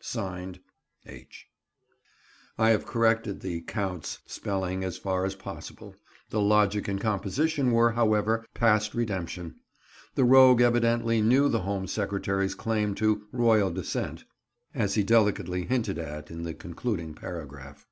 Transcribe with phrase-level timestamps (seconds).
[0.00, 0.60] —Signed,
[1.06, 1.46] H—."
[2.56, 5.96] I have corrected "the Count's" spelling as far as possible;
[6.30, 9.56] the logic and composition were, however, past redemption.
[10.14, 14.22] The rogue evidently knew the Home Secretary's claim to "Royal descent,"
[14.72, 17.88] as delicately hinted at in the concluding paragraph.